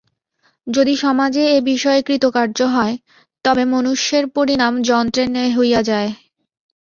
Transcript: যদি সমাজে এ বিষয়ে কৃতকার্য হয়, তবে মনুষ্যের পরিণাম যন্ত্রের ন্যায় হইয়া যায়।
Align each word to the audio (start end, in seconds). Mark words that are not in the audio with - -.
যদি 0.67 0.93
সমাজে 1.03 1.43
এ 1.49 1.67
বিষয়ে 1.71 2.01
কৃতকার্য 2.01 2.59
হয়, 2.75 2.95
তবে 3.45 3.63
মনুষ্যের 3.73 4.25
পরিণাম 4.35 4.73
যন্ত্রের 4.89 5.27
ন্যায় 5.31 5.53
হইয়া 5.57 5.81
যায়। 5.89 6.09